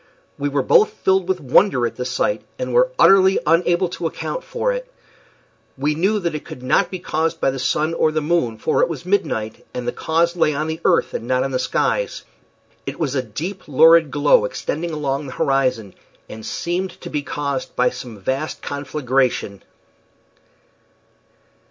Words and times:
We 0.39 0.49
were 0.49 0.63
both 0.63 0.89
filled 0.89 1.29
with 1.29 1.39
wonder 1.39 1.85
at 1.85 1.95
the 1.95 2.05
sight, 2.05 2.41
and 2.57 2.73
were 2.73 2.91
utterly 2.97 3.37
unable 3.45 3.87
to 3.89 4.07
account 4.07 4.43
for 4.43 4.73
it. 4.73 4.91
We 5.77 5.93
knew 5.93 6.17
that 6.17 6.33
it 6.33 6.43
could 6.43 6.63
not 6.63 6.89
be 6.89 6.97
caused 6.97 7.39
by 7.39 7.51
the 7.51 7.59
sun 7.59 7.93
or 7.93 8.11
the 8.11 8.19
moon, 8.19 8.57
for 8.57 8.81
it 8.81 8.89
was 8.89 9.05
midnight, 9.05 9.63
and 9.75 9.87
the 9.87 9.91
cause 9.91 10.35
lay 10.35 10.55
on 10.55 10.65
the 10.65 10.81
earth 10.85 11.13
and 11.13 11.27
not 11.27 11.43
in 11.43 11.51
the 11.51 11.59
skies. 11.59 12.23
It 12.87 12.99
was 12.99 13.13
a 13.13 13.21
deep, 13.21 13.67
lurid 13.67 14.09
glow, 14.09 14.43
extending 14.45 14.89
along 14.89 15.27
the 15.27 15.33
horizon, 15.33 15.93
and 16.27 16.43
seemed 16.43 16.99
to 17.01 17.09
be 17.11 17.21
caused 17.21 17.75
by 17.75 17.91
some 17.91 18.17
vast 18.17 18.63
conflagration. 18.63 19.61